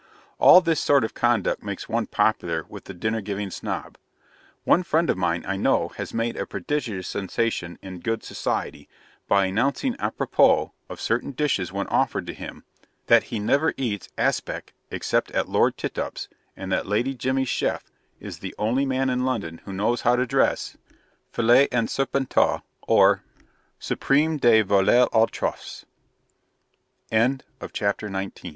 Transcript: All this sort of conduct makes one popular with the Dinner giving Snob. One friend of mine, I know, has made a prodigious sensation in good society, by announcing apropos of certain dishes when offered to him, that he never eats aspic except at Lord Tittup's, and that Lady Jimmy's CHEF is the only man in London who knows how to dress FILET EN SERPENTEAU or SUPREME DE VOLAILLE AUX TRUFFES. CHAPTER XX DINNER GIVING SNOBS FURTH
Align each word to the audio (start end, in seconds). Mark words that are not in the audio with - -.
All 0.39 0.61
this 0.61 0.79
sort 0.79 1.03
of 1.03 1.13
conduct 1.13 1.61
makes 1.61 1.87
one 1.87 2.07
popular 2.07 2.65
with 2.67 2.85
the 2.85 2.93
Dinner 2.95 3.21
giving 3.21 3.51
Snob. 3.51 3.99
One 4.63 4.81
friend 4.81 5.11
of 5.11 5.15
mine, 5.15 5.45
I 5.47 5.57
know, 5.57 5.89
has 5.89 6.11
made 6.11 6.35
a 6.37 6.47
prodigious 6.47 7.07
sensation 7.07 7.77
in 7.83 7.99
good 7.99 8.23
society, 8.23 8.89
by 9.27 9.45
announcing 9.45 9.95
apropos 9.99 10.71
of 10.89 10.99
certain 10.99 11.33
dishes 11.33 11.71
when 11.71 11.85
offered 11.89 12.25
to 12.25 12.33
him, 12.33 12.63
that 13.05 13.25
he 13.25 13.37
never 13.37 13.75
eats 13.77 14.09
aspic 14.17 14.73
except 14.89 15.29
at 15.33 15.47
Lord 15.47 15.77
Tittup's, 15.77 16.27
and 16.57 16.71
that 16.71 16.87
Lady 16.87 17.13
Jimmy's 17.13 17.49
CHEF 17.49 17.83
is 18.19 18.39
the 18.39 18.55
only 18.57 18.87
man 18.87 19.07
in 19.07 19.23
London 19.23 19.61
who 19.65 19.71
knows 19.71 20.01
how 20.01 20.15
to 20.15 20.25
dress 20.25 20.77
FILET 21.31 21.71
EN 21.71 21.87
SERPENTEAU 21.87 22.63
or 22.87 23.21
SUPREME 23.77 24.37
DE 24.37 24.63
VOLAILLE 24.63 25.09
AUX 25.13 25.31
TRUFFES. 25.37 25.85
CHAPTER 27.11 27.13
XX 27.13 27.13
DINNER 27.13 27.69
GIVING 28.11 28.31
SNOBS 28.31 28.39
FURTH 28.41 28.49